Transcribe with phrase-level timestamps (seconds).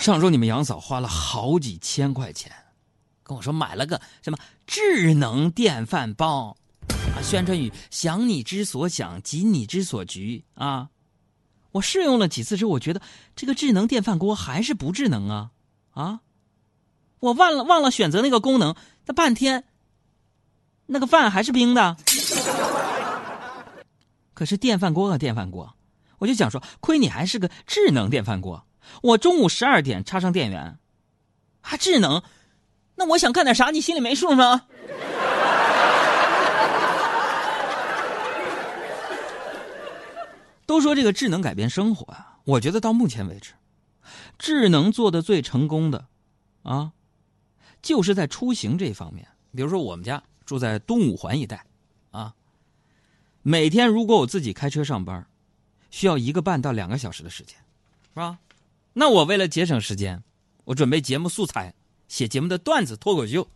[0.00, 2.50] 上周你们杨嫂花了好几千块钱，
[3.22, 6.56] 跟我说买了个什么智能电饭煲，
[6.88, 10.88] 啊，宣传语想你之所想，急你之所急啊。
[11.72, 13.02] 我试用了几次之后，我觉得
[13.36, 15.50] 这个智能电饭锅还是不智能啊
[15.90, 16.20] 啊！
[17.20, 18.74] 我忘了忘了选择那个功能，
[19.04, 19.64] 那半天，
[20.86, 21.98] 那个饭还是冰的。
[24.32, 25.76] 可是电饭锅啊电饭锅，
[26.16, 28.64] 我就想说，亏你还是个智能电饭锅。
[29.02, 30.78] 我中午十二点插上电源，
[31.60, 32.22] 还智能，
[32.96, 34.66] 那我想干点啥，你心里没数吗？
[40.66, 43.54] 都说这个智能改变生活啊，我觉得到目前为止，
[44.38, 46.06] 智能做的最成功的，
[46.62, 46.92] 啊，
[47.82, 49.26] 就是在出行这方面。
[49.52, 51.64] 比如说我们家住在东五环一带，
[52.12, 52.34] 啊，
[53.42, 55.26] 每天如果我自己开车上班，
[55.90, 57.56] 需要一个半到两个小时的时间，
[58.10, 58.38] 是吧？
[58.92, 60.22] 那我为了节省时间，
[60.64, 61.72] 我准备节目素材、
[62.08, 63.46] 写节目的段子、脱口秀，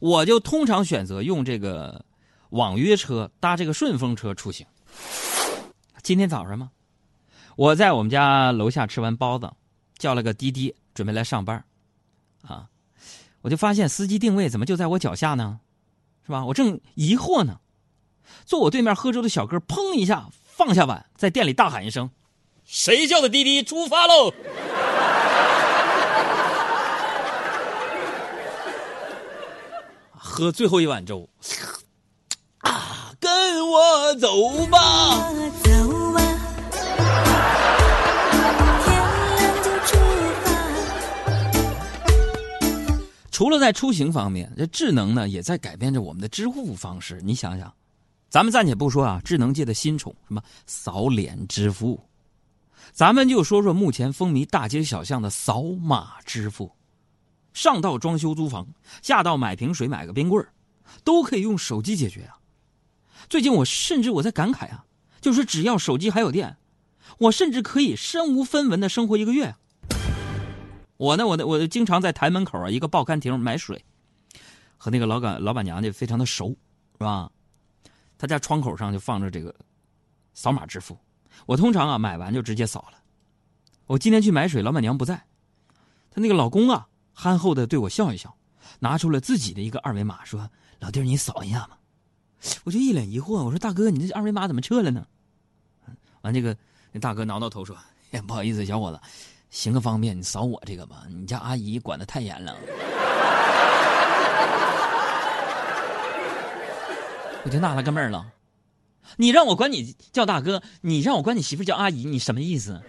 [0.00, 2.04] 我就通常选择用这个
[2.50, 4.66] 网约车搭这个顺风车出行。
[6.02, 6.70] 今天早上吗？
[7.56, 9.50] 我在我们家楼下吃完包子，
[9.98, 11.62] 叫了个滴滴，准备来上班
[12.40, 12.66] 啊，
[13.42, 15.60] 我就发现司机定位怎么就在我脚下呢？
[16.24, 16.44] 是吧？
[16.46, 17.60] 我正疑惑呢，
[18.46, 22.10] 坐我对面喝粥的小哥砰一下放下碗，在店里大喊一声
[22.64, 23.62] ：“谁叫的滴滴？
[23.62, 24.32] 出发喽！”
[30.16, 31.28] 喝最后一碗粥，
[32.60, 35.30] 啊，跟我走吧。
[35.62, 36.22] 走吧，
[38.82, 38.94] 天
[39.36, 39.98] 亮就出
[40.42, 40.48] 发。
[43.30, 47.20] 除了在出行方面，这智能呢也在改变着我们的支付方式。
[47.22, 47.70] 你想想，
[48.30, 52.00] 咱们暂且不说啊，智能界的新宠什么扫脸支付，
[52.92, 56.76] 咱们就说说目前风靡大街小巷的扫码支付。
[57.54, 58.68] 上到装修租房，
[59.02, 60.46] 下到买瓶水、买个冰棍
[61.02, 62.38] 都可以用手机解决啊。
[63.30, 64.84] 最近我甚至我在感慨啊，
[65.20, 66.58] 就是只要手机还有电，
[67.18, 69.54] 我甚至可以身无分文的生活一个月。
[70.98, 73.84] 我呢，我呢，我经常在台门口啊一个报刊亭买水，
[74.76, 76.56] 和那个老板老板娘就非常的熟，
[76.98, 77.30] 是吧？
[78.18, 79.54] 他家窗口上就放着这个
[80.34, 80.96] 扫码支付，
[81.46, 82.98] 我通常啊买完就直接扫了。
[83.86, 85.16] 我今天去买水，老板娘不在，
[86.10, 86.86] 她那个老公啊。
[87.14, 88.34] 憨厚的对我笑一笑，
[88.78, 90.48] 拿出了自己的一个二维码，说
[90.80, 91.76] ：“老弟儿，你扫一下嘛。”
[92.64, 95.06] 我就一脸疑惑，我说：“大哥，你这二维码怎么撤了呢？”
[96.22, 96.56] 完，这个
[96.90, 97.76] 那大哥挠挠头说：“，
[98.26, 98.98] 不好意思，小伙子，
[99.50, 101.02] 行个方便，你扫我这个吧。
[101.10, 102.56] 你家阿姨管的太严了。
[107.44, 108.26] ”我就纳了个闷了，
[109.16, 112.80] 你让我管你叫大哥，你让我管你媳妇叫阿姨，你什么意思？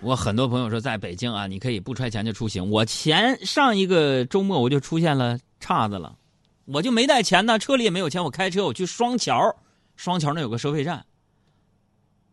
[0.00, 2.70] 我很多朋友说，在北京啊，你可以不揣钱就出行。
[2.70, 6.14] 我前上一个周末我就出现了岔子了，
[6.66, 8.22] 我就没带钱呢，车里也没有钱。
[8.22, 9.56] 我开车我去双桥，
[9.96, 11.06] 双桥那有个收费站，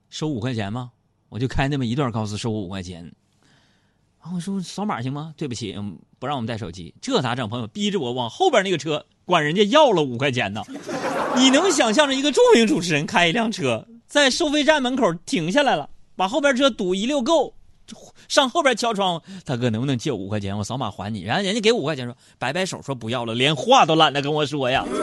[0.10, 0.92] 收五块钱吗？
[1.30, 3.10] 我就开那么一段高速，收五块钱。
[4.22, 5.34] 啊，我说扫码行吗？
[5.36, 5.76] 对不起，
[6.20, 7.50] 不让我们带手机，这咋整？
[7.50, 10.62] 朋友逼着我往后边那个车管人家要了五块钱呢。
[11.36, 17.56] 你能想象着一个著名主持人开一辆车在收费站门口停下来了，把后边车堵一溜够？
[18.28, 20.56] 上后边敲窗，大哥能不能借五块钱？
[20.58, 21.24] 我扫码还你。
[21.24, 24.86] 然后人家给五块钱，说摆摆手说不要了，连话都懒得跟我说呀。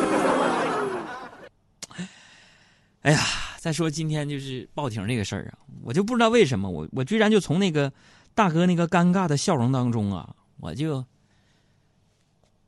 [3.02, 3.20] 哎呀，
[3.58, 7.92] 再说今天就是报亭这个事儿啊，我就不知道为什么我我居然就从那个
[8.38, 11.04] 大哥那个尴尬的笑容当中啊，我就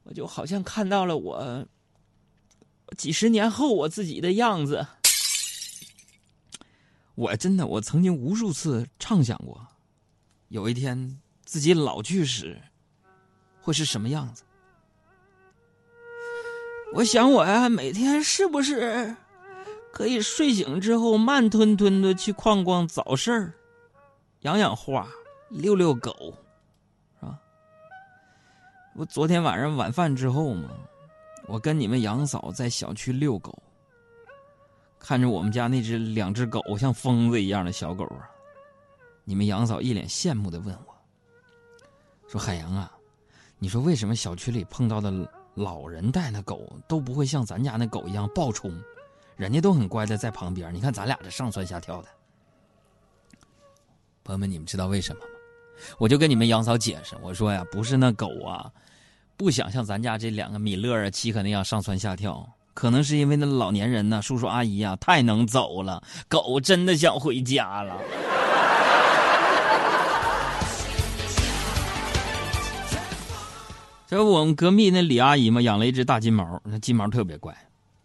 [0.03, 1.65] 我就好像看到了我
[2.97, 4.85] 几十年后我自己的样子。
[7.15, 9.65] 我真的，我曾经无数次畅想过。
[10.49, 12.61] 有一天自己老去时，
[13.61, 14.43] 会是什么样子？
[16.95, 19.15] 我想我呀，每天是不是
[19.93, 23.55] 可以睡醒之后慢吞吞的去逛逛早市儿，
[24.41, 25.09] 养养花，
[25.51, 26.33] 遛遛狗，
[27.19, 27.39] 是吧？
[28.95, 30.71] 我昨天晚上晚饭之后嘛，
[31.49, 33.61] 我跟你们杨嫂在小区遛狗，
[34.99, 38.31] 看着我们家那只两只狗像疯子一样的小狗啊。
[39.25, 40.95] 你们杨嫂一脸羡慕的问我
[42.31, 42.93] ：“说海洋啊，
[43.59, 45.13] 你说为什么小区里碰到的
[45.55, 48.73] 老人带那狗都不会像咱家那狗一样暴冲，
[49.37, 50.73] 人家都很乖的在旁边。
[50.73, 52.09] 你看咱俩这上蹿下跳的。”
[54.23, 55.23] 朋友们，你们知道为什么？
[55.99, 58.71] 我就跟你们杨嫂解释，我说呀，不是那狗啊，
[59.37, 62.49] 不想像咱家这两个米勒啊、七可那样上蹿下跳。
[62.73, 67.97] 可能是因为那老年人呢，叔叔阿姨啊，太能走了，狗真的想回家了。
[74.07, 77.55] 这不我们隔壁那李阿姨嘛，养了一只大金毛，那金毛特别乖，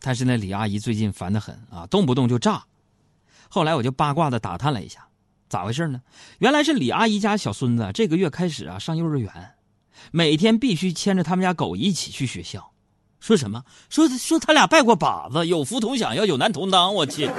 [0.01, 2.63] 但是那李阿姨最近烦得很啊，动不动就炸。
[3.47, 5.07] 后来我就八卦的打探了一下，
[5.55, 6.01] 咋回事呢？
[6.39, 9.31] 原来是李阿姨家小孙子这个月开始啊上幼儿园，
[10.11, 12.73] 每天必须牵着他们家狗一起去学校。
[13.21, 13.63] 说什么？
[13.89, 16.93] 说说他俩拜过把子，有福同享，要有难同当。
[16.93, 17.31] 我去！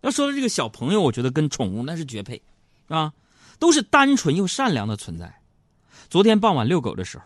[0.00, 2.40] 要说这个小朋友，我觉得跟宠物那是绝配，
[2.86, 3.12] 啊，
[3.58, 5.30] 都是单纯又善良的存在。
[6.08, 7.24] 昨天傍晚遛狗的时候，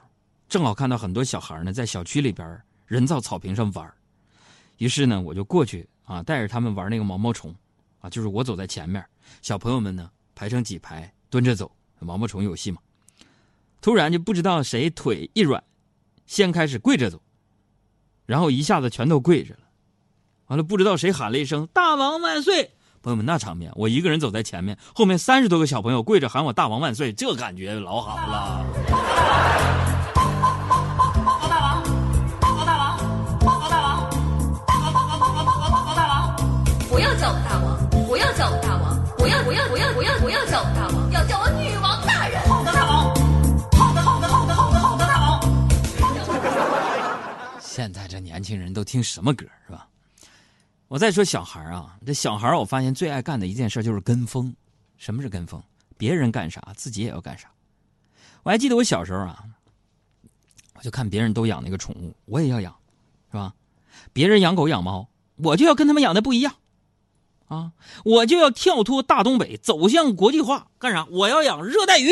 [0.49, 3.89] 正好看到很多小孩呢在小区里边人造草坪上玩，
[4.79, 7.55] 于是呢我就过去啊带着他们玩那个毛毛虫，
[8.03, 9.03] 啊就是我走在前面，
[9.41, 12.79] 小朋友们呢排成几排蹲着走毛毛虫游戏嘛。
[13.81, 15.65] 突然就不知道谁腿一软，
[16.27, 17.23] 先开始跪着走，
[18.27, 19.61] 然后一下子全都跪着了，
[20.49, 22.73] 完了不知道谁喊了一声“大王万岁”。
[23.03, 29.62] 朋友们，那场面，我一个人走在前面，后面三十多个小朋友跪着喊我“大王万岁”，这感觉老好了。
[37.45, 42.41] 大王，不要叫我大王，不要不要不要不要不要叫我大王，要叫我女王大人。
[42.49, 43.15] 好的大王，
[43.73, 45.41] 好的好的好的好的好的大王。
[47.61, 49.89] 现在这年轻人都听什么歌是吧？
[50.89, 54.55] 我再说小孩啊，这小孩我发现最爱干的一件事就是跟风。
[54.99, 55.63] 什么是跟风？
[55.97, 57.49] 别人干啥，自己也要干啥。
[58.43, 59.43] 我还记得我小时候啊，
[60.75, 62.75] 我就看别人都养那个宠物，我也要养，
[63.31, 63.55] 是吧？
[64.13, 66.55] 别人养狗养猫，我就要跟他们养的不一样，
[67.53, 67.73] 啊，
[68.03, 70.69] 我就要跳脱大东北，走向国际化。
[70.79, 71.07] 干啥？
[71.11, 72.11] 我要养热带鱼。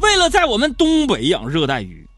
[0.00, 2.08] 为了在我们东北养热带鱼，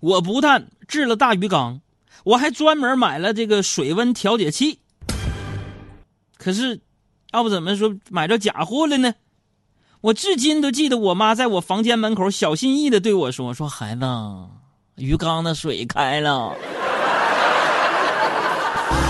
[0.00, 1.80] 我不但制了大鱼缸。
[2.24, 4.80] 我还专门买了这个水温调节器，
[6.36, 6.80] 可是，
[7.32, 9.14] 要不怎么说买着假货了呢？
[10.00, 14.02] 我至今都记得我妈在我房间门口小心翼翼的对我说：“说孩子，
[14.96, 16.56] 鱼缸的水开了。”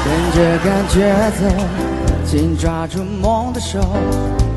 [0.05, 1.43] 跟着感觉走，
[2.27, 3.81] 紧抓住梦的手，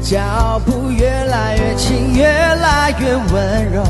[0.01, 3.81] 脚步越来越轻，越来越温柔，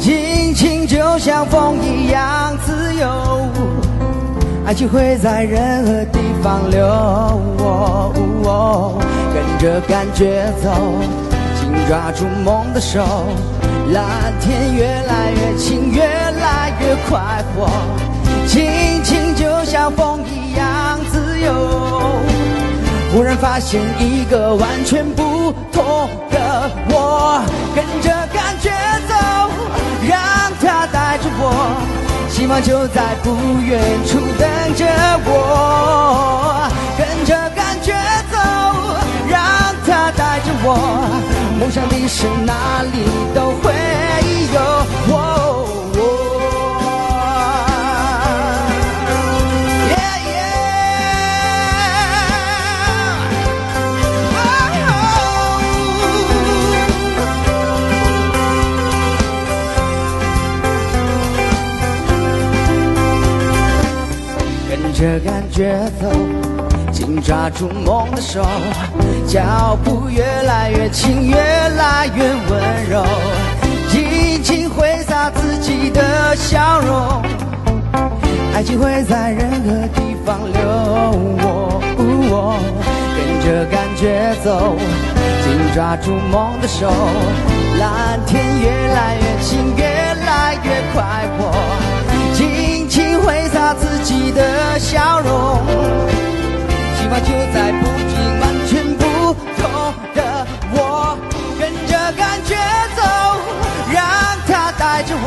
[0.00, 3.06] 心情就像风一样自由。
[4.66, 6.84] 爱情会在任何地方流，
[9.32, 10.68] 跟着感觉走，
[11.60, 13.04] 紧抓住梦的手，
[13.92, 17.70] 蓝天越来越近，越来越快活，
[18.48, 18.68] 心
[19.04, 20.41] 情就像风一样。
[23.12, 27.44] 忽然发现一个完全不同的我，
[27.74, 28.70] 跟着感觉
[29.06, 29.14] 走，
[30.08, 30.18] 让
[30.62, 31.76] 它带着我。
[32.30, 34.86] 希望就在不远处等着
[35.26, 37.92] 我，跟着感觉
[38.32, 38.38] 走，
[39.28, 39.38] 让
[39.86, 40.78] 它带着我，
[41.60, 43.04] 梦想的事哪里
[43.34, 43.74] 都会
[44.54, 45.81] 有。
[67.54, 68.42] 住梦的手，
[69.26, 73.04] 脚步越来越轻，越来越温柔，
[73.90, 77.22] 尽情挥洒自己的笑容，
[78.54, 80.60] 爱情会在任何地方留
[82.30, 82.58] 我。
[83.16, 84.76] 跟着感觉走，
[85.44, 86.90] 紧抓住梦的手，
[87.78, 89.58] 蓝天越来越近，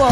[0.07, 0.11] 我，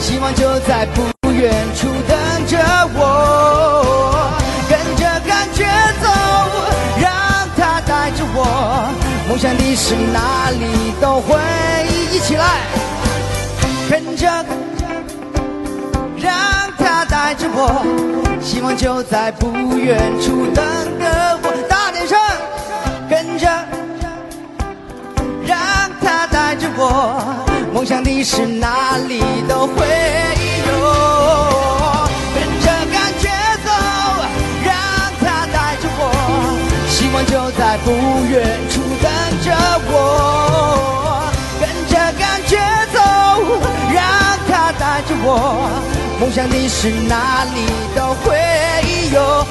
[0.00, 2.56] 希望就在不远处等着
[2.94, 4.30] 我，
[4.68, 5.64] 跟着感觉
[6.00, 6.06] 走，
[7.00, 7.10] 让
[7.56, 8.38] 它带着我，
[9.28, 11.36] 梦想的事哪里都会
[12.12, 12.62] 一起来，
[13.90, 14.44] 跟着。
[16.20, 16.32] 让
[16.78, 17.82] 它带着我，
[18.40, 20.64] 希望就在不远处等
[20.98, 21.52] 着我。
[21.68, 22.18] 大点声，
[23.08, 23.46] 跟着，
[25.46, 25.58] 让
[26.00, 27.37] 它带着我，
[27.78, 29.86] 梦想的事哪里都会
[30.66, 30.72] 有。
[32.34, 33.30] 跟着感觉
[33.64, 33.70] 走，
[34.64, 34.74] 让
[35.20, 36.02] 它带着我，
[36.88, 37.86] 希望就在不
[38.26, 38.34] 远
[38.68, 39.08] 处等
[39.44, 39.54] 着
[39.92, 39.94] 我。
[41.60, 42.58] 跟着感觉
[42.92, 42.98] 走，
[43.94, 44.02] 让
[44.48, 45.30] 它带着我。
[46.18, 47.58] 梦想的事哪里
[47.94, 48.34] 都会
[49.12, 49.46] 有。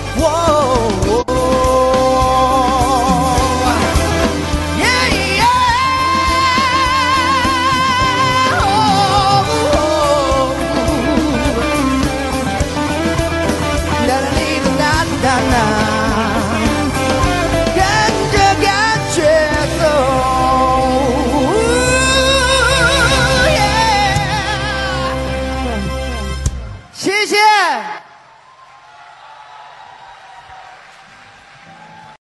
[15.37, 15.66] 难呐、啊。